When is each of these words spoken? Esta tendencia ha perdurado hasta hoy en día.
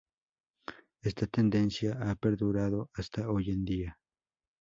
Esta 1.03 1.27
tendencia 1.27 1.95
ha 2.01 2.15
perdurado 2.15 2.89
hasta 2.95 3.29
hoy 3.29 3.51
en 3.51 3.63
día. 3.65 3.99